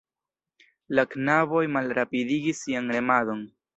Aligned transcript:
La 0.99 1.03
knaboj 1.15 1.63
malrapidigis 1.75 2.63
sian 2.63 2.93
remadon. 2.97 3.45